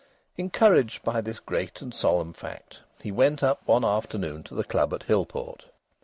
[0.35, 4.95] Encouraged by this great and solemn fact, he went up one afternoon to the club
[4.95, 5.65] at Hillport.